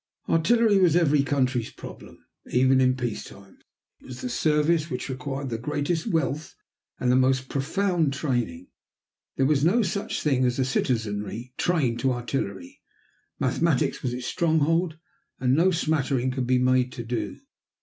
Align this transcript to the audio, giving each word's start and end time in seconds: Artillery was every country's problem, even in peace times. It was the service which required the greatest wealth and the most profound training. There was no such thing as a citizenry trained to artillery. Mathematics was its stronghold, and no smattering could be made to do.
Artillery 0.27 0.79
was 0.79 0.95
every 0.95 1.21
country's 1.21 1.69
problem, 1.69 2.25
even 2.47 2.81
in 2.81 2.97
peace 2.97 3.23
times. 3.23 3.61
It 3.99 4.07
was 4.07 4.21
the 4.21 4.29
service 4.29 4.89
which 4.89 5.09
required 5.09 5.49
the 5.51 5.59
greatest 5.59 6.07
wealth 6.07 6.55
and 6.99 7.11
the 7.11 7.15
most 7.15 7.49
profound 7.49 8.11
training. 8.11 8.69
There 9.37 9.45
was 9.45 9.63
no 9.63 9.83
such 9.83 10.23
thing 10.23 10.43
as 10.43 10.57
a 10.57 10.65
citizenry 10.65 11.53
trained 11.55 11.99
to 11.99 12.13
artillery. 12.13 12.81
Mathematics 13.39 14.01
was 14.01 14.11
its 14.15 14.25
stronghold, 14.25 14.97
and 15.39 15.53
no 15.53 15.69
smattering 15.69 16.31
could 16.31 16.47
be 16.47 16.57
made 16.57 16.91
to 16.93 17.03
do. 17.03 17.39